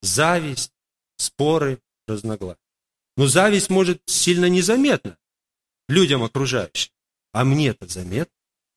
[0.03, 0.73] зависть,
[1.17, 2.61] споры, разногласия.
[3.17, 5.19] Но зависть может сильно незаметно
[5.89, 6.93] людям окружающим.
[7.33, 8.35] А мне-то заметно,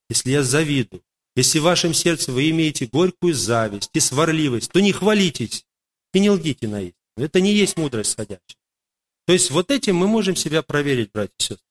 [0.10, 1.04] если я завидую.
[1.36, 5.66] Если в вашем сердце вы имеете горькую зависть и сварливость, то не хвалитесь
[6.14, 6.96] и не лгите на истину.
[7.18, 8.58] Это не есть мудрость сходящая.
[9.26, 11.66] То есть вот этим мы можем себя проверить, братья и сестры.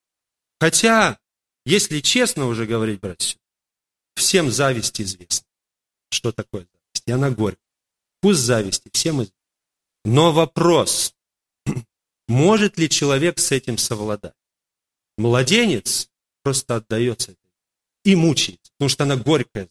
[0.61, 1.19] Хотя,
[1.67, 3.43] если честно уже говорить, братья и сестры,
[4.15, 5.47] всем зависть известна.
[6.11, 7.03] Что такое зависть?
[7.07, 7.61] И она горькая.
[8.19, 9.35] Вкус зависти всем известен.
[10.05, 11.15] Но вопрос,
[12.29, 14.35] может ли человек с этим совладать?
[15.19, 16.11] Младенец
[16.43, 17.35] просто отдается
[18.05, 19.69] и мучается, потому что она горькая.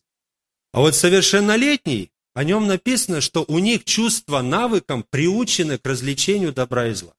[0.71, 6.87] А вот совершеннолетний, о нем написано, что у них чувства навыком приучены к развлечению добра
[6.87, 7.13] и зла.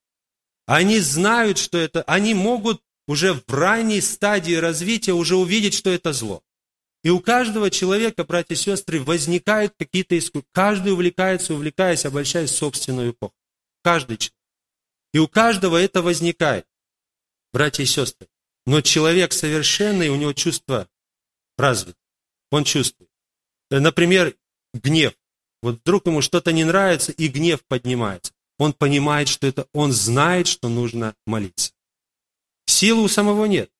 [0.66, 6.12] Они знают, что это, они могут уже в ранней стадии развития уже увидеть, что это
[6.12, 6.42] зло.
[7.02, 10.48] И у каждого человека, братья и сестры, возникают какие-то искусства.
[10.52, 13.34] Каждый увлекается, увлекаясь, обольщаясь собственную эпоху.
[13.82, 14.36] Каждый человек.
[15.12, 16.66] И у каждого это возникает,
[17.52, 18.28] братья и сестры.
[18.66, 20.88] Но человек совершенный, у него чувство
[21.60, 21.98] развито.
[22.50, 23.10] Он чувствует.
[23.70, 24.34] Например,
[24.74, 25.14] гнев.
[25.62, 30.46] Вот вдруг ему что-то не нравится, и гнев поднимается он понимает, что это, он знает,
[30.46, 31.72] что нужно молиться.
[32.66, 33.70] Силы у самого нет,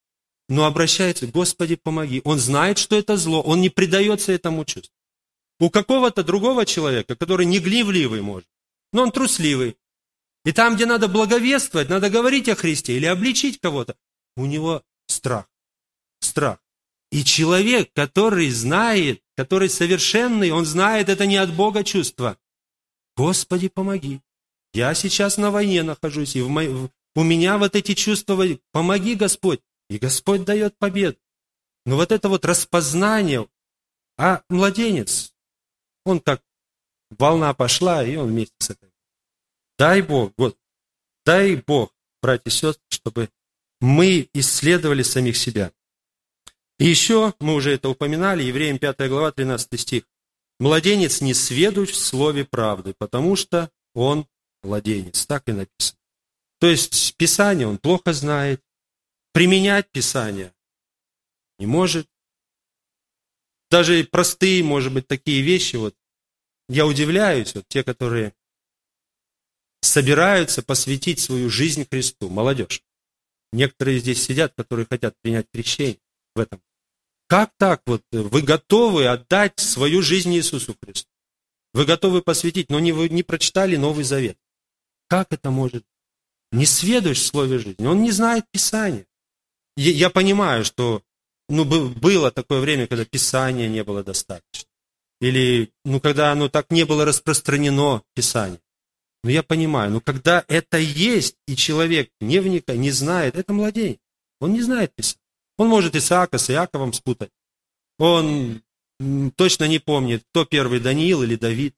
[0.49, 2.21] но обращается, Господи, помоги.
[2.25, 4.95] Он знает, что это зло, он не предается этому чувству.
[5.59, 8.49] У какого-то другого человека, который не гневливый может,
[8.91, 9.77] но он трусливый.
[10.45, 13.95] И там, где надо благовествовать, надо говорить о Христе или обличить кого-то,
[14.35, 15.45] у него страх.
[16.21, 16.57] Страх.
[17.11, 22.37] И человек, который знает, который совершенный, он знает, это не от Бога чувство.
[23.17, 24.21] Господи, помоги.
[24.73, 26.89] Я сейчас на войне нахожусь, и в мо...
[27.15, 29.59] у меня вот эти чувства, помоги, Господь.
[29.89, 31.17] И Господь дает победу.
[31.85, 33.47] Но вот это вот распознание,
[34.17, 35.33] а младенец,
[36.05, 36.41] он как
[37.09, 38.89] волна пошла, и он вместе с этой.
[39.77, 40.57] Дай Бог, вот,
[41.25, 43.29] дай Бог, братья и сестры, чтобы
[43.81, 45.73] мы исследовали самих себя.
[46.81, 50.03] Еще, мы уже это упоминали, Евреям 5 глава, 13 стих.
[50.59, 54.27] Младенец не сведущ в слове правды, потому что он
[54.63, 55.27] младенец.
[55.27, 55.99] Так и написано.
[56.59, 58.63] То есть Писание он плохо знает,
[59.31, 60.55] применять Писание
[61.59, 62.09] не может.
[63.69, 65.95] Даже простые, может быть, такие вещи, вот
[66.67, 68.33] я удивляюсь, вот те, которые
[69.81, 72.83] собираются посвятить свою жизнь Христу, молодежь.
[73.53, 75.99] Некоторые здесь сидят, которые хотят принять крещение
[76.33, 76.59] в этом.
[77.31, 81.09] Как так вот вы готовы отдать свою жизнь Иисусу Христу?
[81.73, 84.37] Вы готовы посвятить, но не, вы не прочитали Новый Завет.
[85.07, 85.85] Как это может?
[86.51, 87.85] Не сведущ в слове жизни.
[87.85, 89.05] Он не знает Писания.
[89.77, 91.03] Я, я понимаю, что
[91.47, 94.67] ну, было такое время, когда Писания не было достаточно.
[95.21, 98.59] Или, ну, когда оно так не было распространено, Писание.
[99.23, 103.99] Но я понимаю, но когда это есть, и человек не вникает, не знает, это младенец.
[104.41, 105.20] Он не знает Писания.
[105.61, 107.29] Он может Исаака с Иаковом спутать.
[107.99, 108.63] Он
[109.35, 111.75] точно не помнит, кто первый, Даниил или Давид,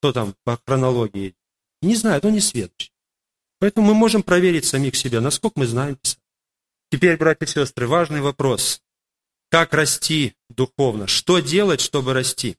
[0.00, 1.36] кто там по хронологии
[1.82, 2.92] не знает, он не сведущий.
[3.60, 6.00] Поэтому мы можем проверить самих себя, насколько мы знаем.
[6.90, 8.82] Теперь, братья и сестры, важный вопрос.
[9.50, 11.06] Как расти духовно?
[11.06, 12.56] Что делать, чтобы расти?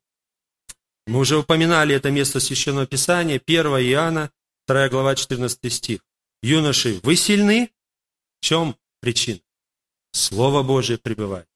[1.07, 4.31] Мы уже упоминали это место Священного Писания, 1 Иоанна,
[4.67, 5.99] 2 глава, 14 стих.
[6.41, 7.69] Юноши, вы сильны?
[8.39, 9.41] В чем причина?
[10.13, 11.47] Слово Божие пребывает.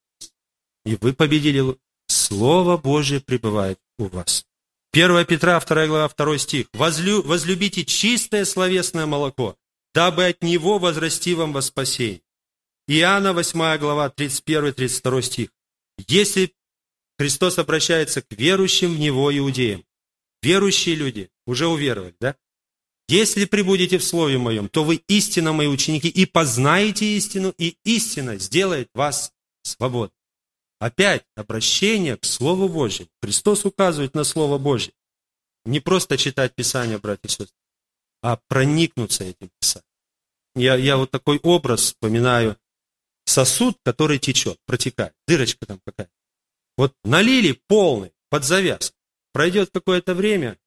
[0.86, 1.78] И вы победили.
[2.08, 4.46] Слово Божие пребывает у вас.
[4.93, 6.67] 1 Петра, 2 глава, 2 стих.
[6.74, 9.56] «Возлю, «Возлюбите чистое словесное молоко,
[9.93, 12.22] дабы от него возрасти вам во спасение».
[12.88, 15.50] Иоанна, 8 глава, 31-32 стих.
[16.08, 16.54] «Если
[17.20, 19.84] Христос обращается к верующим в Него иудеям,
[20.41, 22.36] верующие люди уже уверовали, да?
[23.10, 28.38] Если прибудете в Слове Моем, то вы истинно мои ученики, и познаете истину, и истина
[28.38, 29.32] сделает вас
[29.63, 30.12] свободным.
[30.80, 33.10] Опять обращение к Слову Божьему.
[33.22, 34.93] Христос указывает на Слово Божье.
[35.65, 37.56] Не просто читать Писание, братья и сестры,
[38.22, 39.88] а проникнуться этим Писанием.
[40.56, 42.58] Я, я вот такой образ вспоминаю.
[43.26, 45.13] Сосуд, который течет, протекает.
[45.28, 46.12] Дырочка там какая-то.
[46.78, 48.96] Вот налили полный, под завязку.
[49.34, 50.58] Пройдет какое-то время,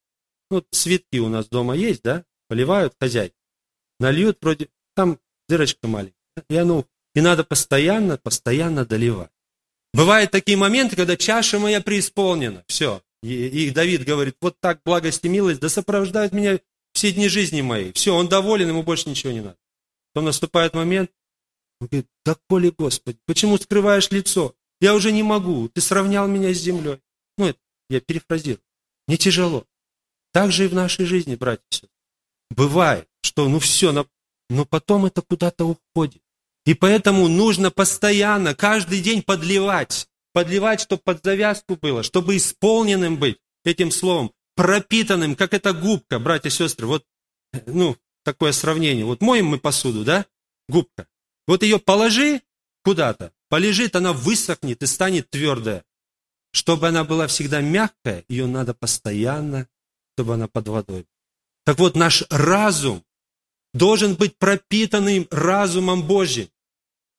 [0.50, 3.36] ну, цветки у нас дома есть, да, поливают хозяйки,
[4.00, 6.16] нальют вроде, там дырочка маленькая,
[6.48, 6.84] и оно,
[7.14, 9.30] и надо постоянно, постоянно доливать.
[9.94, 13.02] Бывают такие моменты, когда чаша моя преисполнена, все.
[13.22, 16.58] И, и Давид говорит, вот так благость и милость, да сопровождают меня
[16.92, 17.92] все дни жизни моей.
[17.92, 19.58] Все, он доволен, ему больше ничего не надо.
[20.12, 21.12] Потом наступает момент,
[21.80, 24.56] он говорит, да коли, Господи, почему скрываешь лицо?
[24.80, 26.98] Я уже не могу, ты сравнял меня с землей.
[27.38, 27.58] Ну, это
[27.88, 28.64] я перефразирую.
[29.06, 29.66] Не тяжело.
[30.32, 31.99] Так же и в нашей жизни, братья и сестры.
[32.50, 36.22] Бывает, что ну все, но, потом это куда-то уходит.
[36.66, 40.08] И поэтому нужно постоянно, каждый день подливать.
[40.32, 46.48] Подливать, чтобы под завязку было, чтобы исполненным быть этим словом, пропитанным, как эта губка, братья
[46.48, 46.86] и сестры.
[46.86, 47.04] Вот,
[47.66, 49.04] ну, такое сравнение.
[49.04, 50.26] Вот моем мы посуду, да?
[50.68, 51.08] Губка.
[51.46, 52.42] Вот ее положи
[52.84, 55.84] куда-то, полежит, она высохнет и станет твердая.
[56.52, 59.68] Чтобы она была всегда мягкая, ее надо постоянно,
[60.14, 61.06] чтобы она под водой.
[61.64, 63.04] Так вот, наш разум
[63.72, 66.48] должен быть пропитанным разумом Божьим.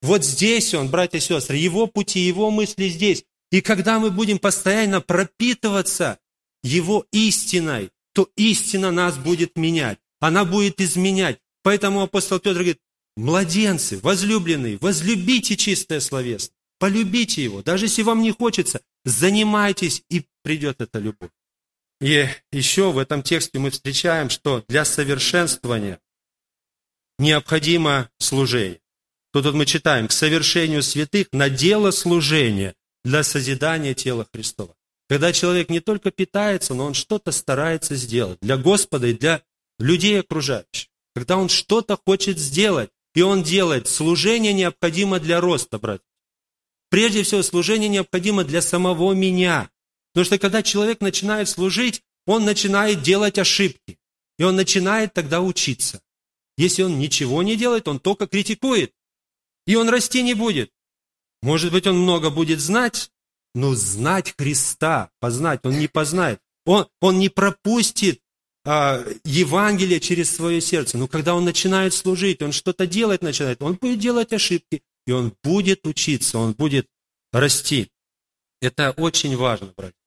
[0.01, 3.23] Вот здесь он, братья и сестры, его пути, его мысли здесь.
[3.51, 6.19] И когда мы будем постоянно пропитываться
[6.63, 9.99] его истиной, то истина нас будет менять.
[10.19, 11.39] Она будет изменять.
[11.63, 12.79] Поэтому апостол Петр говорит,
[13.15, 17.61] младенцы, возлюбленные, возлюбите чистое словесное, полюбите его.
[17.61, 21.31] Даже если вам не хочется, занимайтесь, и придет эта любовь.
[22.01, 25.99] И еще в этом тексте мы встречаем, что для совершенствования
[27.19, 28.81] необходимо служение.
[29.31, 32.73] Тут вот мы читаем, к совершению святых на дело служения
[33.05, 34.75] для созидания тела Христова.
[35.07, 39.43] Когда человек не только питается, но он что-то старается сделать для Господа и для
[39.77, 40.87] людей окружающих.
[41.13, 46.05] Когда он что-то хочет сделать, и он делает, служение необходимо для роста, братья.
[46.89, 49.69] Прежде всего, служение необходимо для самого меня.
[50.13, 53.97] Потому что когда человек начинает служить, он начинает делать ошибки.
[54.37, 56.01] И он начинает тогда учиться.
[56.57, 58.93] Если он ничего не делает, он только критикует.
[59.65, 60.71] И он расти не будет.
[61.41, 63.11] Может быть, он много будет знать,
[63.53, 66.39] но знать Христа, познать, он не познает.
[66.65, 68.21] Он, он не пропустит
[68.63, 70.97] а, Евангелие через свое сердце.
[70.97, 74.83] Но когда он начинает служить, он что-то делать начинает, он будет делать ошибки.
[75.07, 76.87] И он будет учиться, он будет
[77.31, 77.89] расти.
[78.61, 80.00] Это очень важно, братья.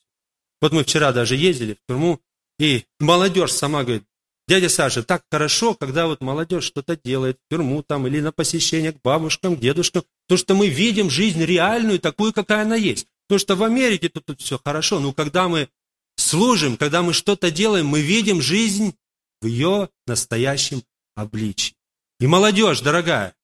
[0.64, 2.22] Вот мы вчера даже ездили в тюрьму,
[2.58, 4.04] и молодежь сама говорит,
[4.48, 8.92] дядя Саша, так хорошо, когда вот молодежь что-то делает в тюрьму там или на посещение
[8.94, 13.06] к бабушкам, к дедушкам, потому что мы видим жизнь реальную, такую, какая она есть.
[13.28, 15.68] Потому что в Америке тут, тут все хорошо, но когда мы
[16.16, 18.94] служим, когда мы что-то делаем, мы видим жизнь
[19.42, 20.82] в ее настоящем
[21.14, 21.74] обличии.
[22.20, 23.34] И молодежь, дорогая,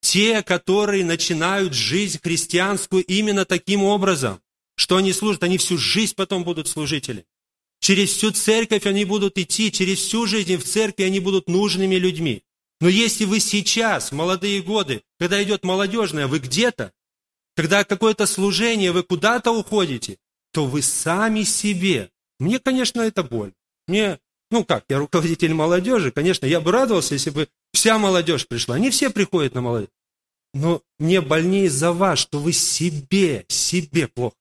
[0.00, 4.40] те, которые начинают жизнь христианскую именно таким образом,
[4.82, 7.24] что они служат, они всю жизнь потом будут служители.
[7.78, 12.42] Через всю церковь они будут идти, через всю жизнь в церкви они будут нужными людьми.
[12.80, 16.92] Но если вы сейчас, молодые годы, когда идет молодежная, вы где-то,
[17.54, 20.18] когда какое-то служение, вы куда-то уходите,
[20.52, 22.10] то вы сами себе.
[22.40, 23.52] Мне, конечно, это боль.
[23.86, 24.18] Мне,
[24.50, 28.80] ну как, я руководитель молодежи, конечно, я бы радовался, если бы вся молодежь пришла.
[28.80, 29.90] Не все приходят на молодежь.
[30.54, 34.34] Но мне больнее за вас, что вы себе, себе плохо.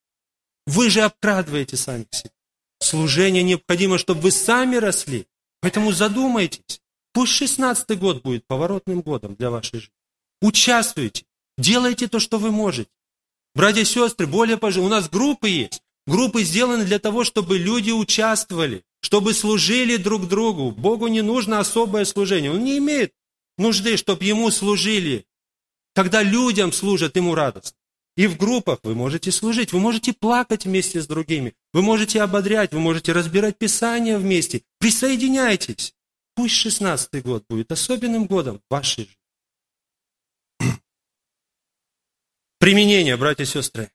[0.68, 2.32] Вы же обкрадываете сами себя.
[2.80, 5.28] Служение необходимо, чтобы вы сами росли.
[5.62, 6.82] Поэтому задумайтесь.
[7.14, 9.94] Пусть шестнадцатый год будет поворотным годом для вашей жизни.
[10.42, 11.26] Участвуйте.
[11.58, 12.90] Делайте то, что вы можете.
[13.54, 15.82] Братья и сестры, более пожалуйста, у нас группы есть.
[16.08, 20.72] Группы сделаны для того, чтобы люди участвовали, чтобы служили друг другу.
[20.72, 22.52] Богу не нужно особое служение.
[22.52, 23.14] Он не имеет
[23.58, 25.26] нужды, чтобы ему служили.
[25.94, 27.78] Когда людям служат, ему радостно.
[28.18, 32.74] И в группах вы можете служить, вы можете плакать вместе с другими, вы можете ободрять,
[32.74, 34.64] вы можете разбирать Писание вместе.
[34.80, 35.94] Присоединяйтесь.
[36.36, 39.10] Пусть шестнадцатый год будет особенным годом вашей
[40.60, 40.78] жизни.
[42.60, 43.92] Применение, братья и сестры,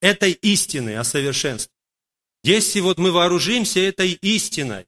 [0.00, 1.72] этой истины о совершенстве.
[2.42, 4.86] Если вот мы вооружимся этой истиной,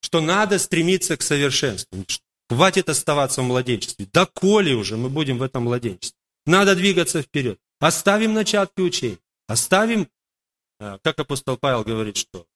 [0.00, 2.04] что надо стремиться к совершенству,
[2.48, 6.18] хватит оставаться в младенчестве, доколе уже мы будем в этом младенчестве.
[6.46, 7.60] Надо двигаться вперед.
[7.80, 9.18] Оставим начатки учей.
[9.48, 10.08] Оставим,
[10.78, 12.46] э, как апостол Павел говорит, что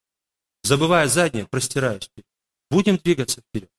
[0.63, 2.27] забывая заднее, простираюсь вперед.
[2.71, 3.71] Будем двигаться вперед.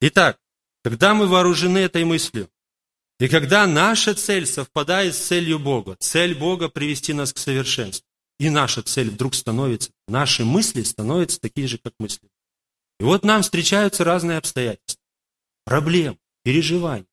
[0.00, 0.38] Итак,
[0.84, 2.48] когда мы вооружены этой мыслью,
[3.18, 8.06] и когда наша цель совпадает с целью Бога, цель Бога привести нас к совершенству,
[8.38, 12.28] и наша цель вдруг становится, наши мысли становятся такие же, как мысли.
[13.00, 15.02] И вот нам встречаются разные обстоятельства,
[15.64, 17.06] проблемы, переживания.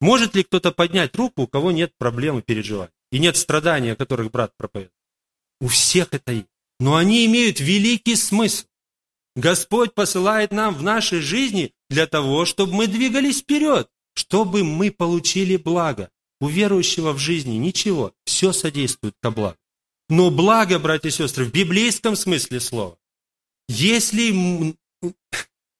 [0.00, 2.92] Может ли кто-то поднять руку, у кого нет проблем и переживаний?
[3.12, 4.92] И нет страданий, о которых брат проповедует.
[5.60, 6.48] У всех это есть.
[6.80, 8.66] Но они имеют великий смысл.
[9.36, 15.56] Господь посылает нам в нашей жизни для того, чтобы мы двигались вперед, чтобы мы получили
[15.56, 16.10] благо.
[16.40, 19.58] У верующего в жизни ничего, все содействует ко благу.
[20.08, 22.98] Но благо, братья и сестры, в библейском смысле слова,
[23.68, 24.74] если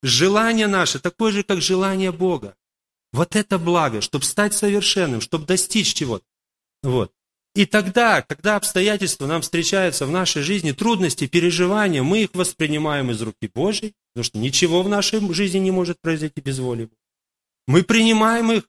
[0.03, 2.57] желание наше такое же, как желание Бога,
[3.13, 6.25] вот это благо, чтобы стать совершенным, чтобы достичь чего-то.
[6.83, 7.13] Вот.
[7.55, 13.21] И тогда, когда обстоятельства нам встречаются в нашей жизни, трудности, переживания, мы их воспринимаем из
[13.21, 16.89] руки Божьей, потому что ничего в нашей жизни не может произойти без воли.
[17.67, 18.69] Мы принимаем их,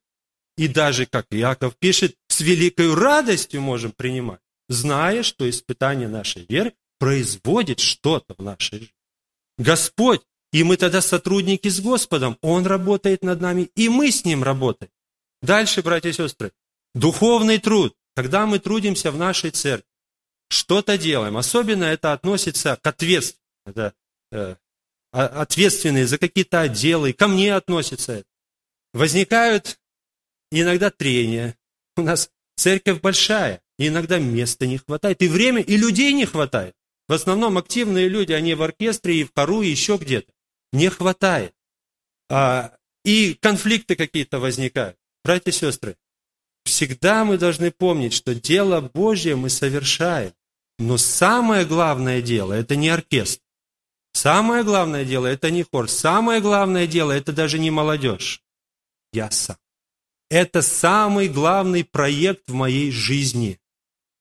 [0.58, 6.74] и даже, как Яков пишет, с великой радостью можем принимать, зная, что испытание нашей веры
[7.00, 8.96] производит что-то в нашей жизни.
[9.58, 10.22] Господь,
[10.52, 14.92] и мы тогда сотрудники с Господом, Он работает над нами, и мы с Ним работаем.
[15.42, 16.52] Дальше, братья и сестры,
[16.94, 17.96] духовный труд.
[18.16, 19.88] Когда мы трудимся в нашей церкви,
[20.50, 23.94] что-то делаем, особенно это относится к ответственности, это,
[24.32, 24.56] э,
[25.12, 28.28] ответственные за какие-то отделы, ко мне относится это.
[28.94, 29.80] Возникают
[30.52, 31.58] иногда трения.
[31.96, 36.76] У нас церковь большая, и иногда места не хватает, и время, и людей не хватает.
[37.08, 40.32] В основном активные люди, они в оркестре, и в хору, и еще где-то.
[40.72, 41.54] Не хватает.
[42.30, 44.98] А, и конфликты какие-то возникают.
[45.24, 45.98] Братья и сестры,
[46.64, 50.34] Всегда мы должны помнить, что дело Божье мы совершаем.
[50.80, 53.42] Но самое главное дело– это не оркестр.
[54.14, 55.90] Самое главное дело– это не хор.
[55.90, 58.42] Самое главное дело– это даже не молодежь.
[59.12, 59.58] Я сам.
[60.30, 63.60] Это самый главный проект в моей жизни.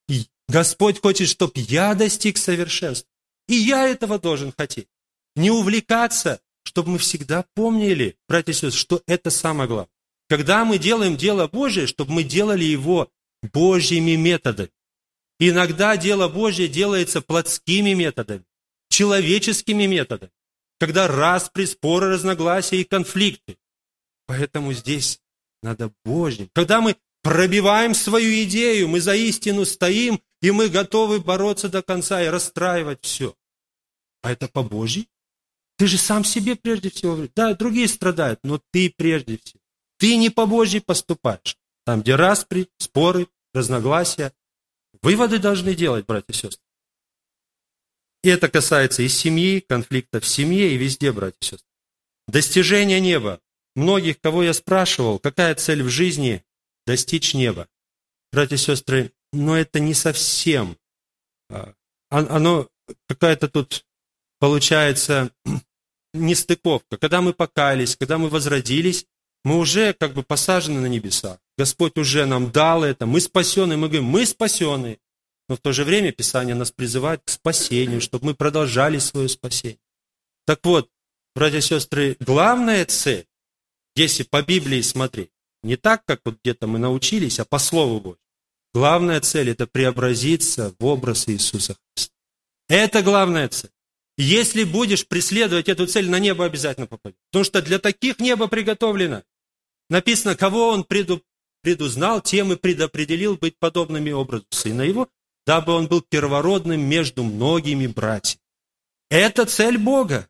[0.09, 3.09] И Господь хочет, чтобы я достиг совершенства.
[3.49, 4.89] И я этого должен хотеть.
[5.37, 9.89] Не увлекаться, чтобы мы всегда помнили, братья и сестры, что это самое главное.
[10.33, 13.11] Когда мы делаем дело Божие, чтобы мы делали его
[13.53, 14.71] Божьими методами.
[15.39, 18.43] Иногда дело Божье делается плотскими методами,
[18.89, 20.33] человеческими методами,
[20.81, 23.59] когда распри, споры, разногласия и конфликты.
[24.27, 25.21] Поэтому здесь
[25.63, 26.49] надо Божьим.
[26.55, 32.23] Когда мы пробиваем свою идею, мы за истину стоим, и мы готовы бороться до конца
[32.23, 33.37] и расстраивать все.
[34.23, 35.11] А это по Божьей?
[35.77, 37.29] Ты же сам себе прежде всего.
[37.37, 39.62] Да, другие страдают, но ты прежде всего.
[40.03, 41.57] Ты не по Божьей поступаешь.
[41.85, 44.33] Там, где распри, споры, разногласия.
[45.01, 46.65] Выводы должны делать, братья и сестры.
[48.25, 51.69] И это касается и семьи, конфликтов в семье, и везде, братья и сестры.
[52.27, 53.41] Достижение неба.
[53.77, 56.45] Многих, кого я спрашивал, какая цель в жизни–
[56.85, 57.69] достичь неба.
[58.33, 60.79] Братья и сестры, но это не совсем.
[61.49, 61.75] А,
[62.09, 62.69] оно
[63.07, 63.87] какая-то тут
[64.41, 65.31] получается
[66.13, 66.97] нестыковка.
[66.99, 69.07] Когда мы покались, когда мы возродились,
[69.45, 71.39] мы уже как бы посажены на небеса.
[71.59, 74.99] Господь уже нам дал это, мы спасены, мы говорим, мы спасены.
[75.49, 79.79] Но в то же время Писание нас призывает к спасению, чтобы мы продолжали свое спасение.
[80.47, 80.89] Так вот,
[81.35, 83.27] братья и сестры, главная цель,
[83.95, 85.31] если по Библии смотреть,
[85.63, 88.19] не так, как вот где-то мы научились, а по Слову Божьему.
[88.75, 92.15] Главная цель– это преобразиться в образ Иисуса Христа.
[92.69, 93.71] Это главная цель.
[94.17, 97.19] Если будешь преследовать эту цель, на небо обязательно попадешь.
[97.31, 99.25] Потому что для таких небо приготовлено.
[99.89, 101.23] Написано, кого он преду,
[101.63, 105.09] предузнал, тем и предопределил быть подобными образу Сына Его,
[105.47, 108.41] дабы он был первородным между многими братьями.
[109.11, 110.29] Это цель Бога,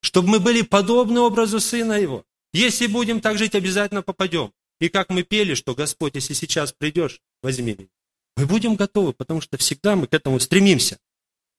[0.00, 2.24] чтобы мы были подобны образу Сына Его.
[2.52, 4.52] Если будем так жить, обязательно попадем.
[4.80, 7.88] И как мы пели, что Господь, если сейчас придешь, возьми меня.
[8.36, 10.98] Мы будем готовы, потому что всегда мы к этому стремимся.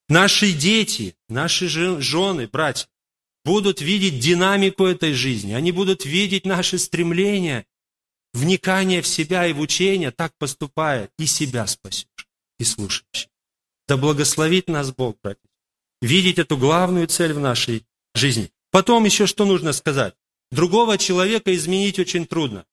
[0.09, 2.87] Наши дети, наши жены, братья,
[3.47, 7.65] будут видеть динамику этой жизни, они будут видеть наши стремления,
[8.33, 12.27] вникание в себя и в учение, так поступая, и себя спасешь,
[12.59, 13.29] и слушаешь.
[13.87, 15.49] Да благословит нас Бог, братья,
[16.01, 18.51] видеть эту главную цель в нашей жизни.
[18.69, 20.13] Потом еще что нужно сказать?
[20.51, 22.65] Другого человека изменить очень трудно.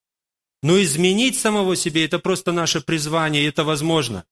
[0.65, 4.25] Но изменить самого себе– это просто наше призвание, и это возможно.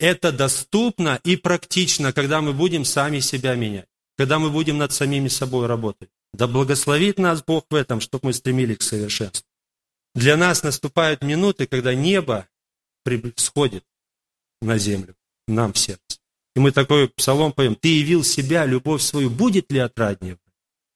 [0.00, 3.87] Это доступно и практично, когда мы будем сами себя менять
[4.18, 6.10] когда мы будем над самими собой работать.
[6.32, 9.46] Да благословит нас Бог в этом, чтобы мы стремились к совершенству.
[10.14, 12.48] Для нас наступают минуты, когда небо
[13.36, 13.84] сходит
[14.60, 15.14] на землю,
[15.46, 16.18] нам в сердце.
[16.56, 20.38] И мы такой псалом поем, «Ты явил себя, любовь свою, будет ли отраднее?»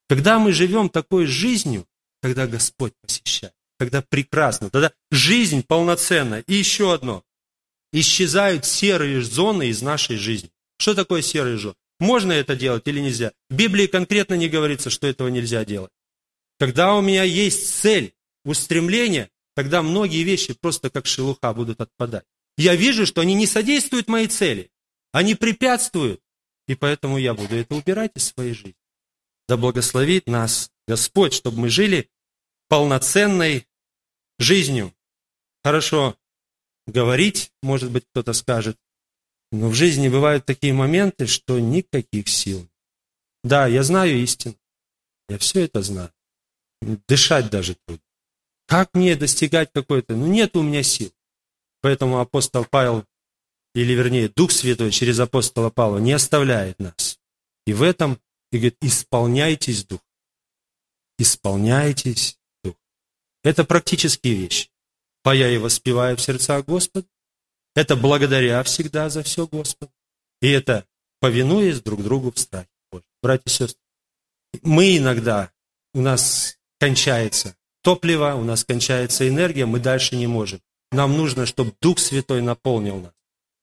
[0.08, 1.86] Когда мы живем такой жизнью,
[2.20, 6.40] когда Господь посещает, когда прекрасно, тогда жизнь полноценна.
[6.40, 7.24] И еще одно.
[7.92, 10.50] Исчезают серые зоны из нашей жизни.
[10.76, 11.76] Что такое серые зоны?
[12.02, 13.32] Можно это делать или нельзя?
[13.48, 15.92] В Библии конкретно не говорится, что этого нельзя делать.
[16.58, 18.12] Когда у меня есть цель,
[18.44, 22.24] устремление, тогда многие вещи просто как шелуха будут отпадать.
[22.56, 24.72] Я вижу, что они не содействуют моей цели.
[25.12, 26.20] Они препятствуют,
[26.66, 28.74] и поэтому я буду это убирать из своей жизни.
[29.48, 32.10] Да благословит нас Господь, чтобы мы жили
[32.68, 33.68] полноценной
[34.40, 34.92] жизнью.
[35.62, 36.16] Хорошо
[36.88, 38.76] говорить, может быть, кто-то скажет,
[39.52, 42.66] но в жизни бывают такие моменты, что никаких сил.
[43.44, 44.56] Да, я знаю истину.
[45.28, 46.10] Я все это знаю.
[47.06, 48.02] Дышать даже трудно.
[48.66, 50.16] Как мне достигать какой-то?
[50.16, 51.12] Ну, нет у меня сил.
[51.82, 53.04] Поэтому апостол Павел,
[53.74, 57.20] или вернее, Дух Святой через апостола Павла не оставляет нас.
[57.66, 58.18] И в этом,
[58.50, 60.00] и говорит, исполняйтесь Дух.
[61.18, 62.76] Исполняйтесь Дух.
[63.44, 64.70] Это практические вещи.
[65.22, 67.06] Поя и воспевая в сердцах Господа.
[67.74, 69.92] Это благодаря всегда за все Господа.
[70.40, 70.86] И это
[71.20, 73.06] повинуясь друг другу в страхе Божьем.
[73.22, 73.80] Братья и сестры,
[74.62, 75.50] мы иногда,
[75.94, 80.60] у нас кончается топливо, у нас кончается энергия, мы дальше не можем.
[80.90, 83.12] Нам нужно, чтобы Дух Святой наполнил нас.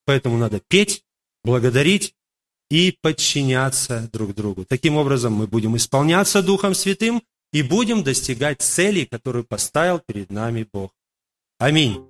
[0.06, 1.04] Поэтому надо петь,
[1.44, 2.16] благодарить
[2.70, 4.66] и подчиняться друг другу.
[4.66, 10.68] Таким образом, мы будем исполняться Духом Святым и будем достигать целей, которые поставил перед нами
[10.72, 10.92] Бог.
[11.60, 12.04] Аминь.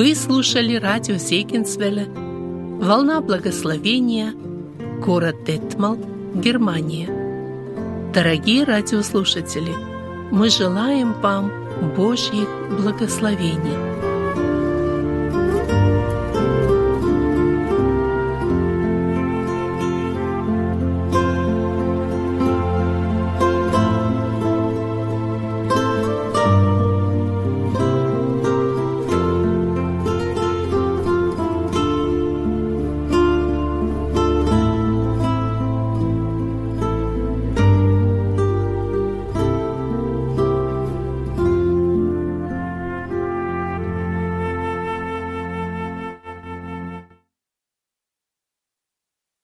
[0.00, 4.32] Вы слушали радио Зегенсвелля «Волна благословения»,
[5.04, 5.98] город Детмал,
[6.34, 7.06] Германия.
[8.14, 9.74] Дорогие радиослушатели,
[10.30, 11.52] мы желаем вам
[11.96, 12.48] Божьих
[12.78, 13.76] благословений–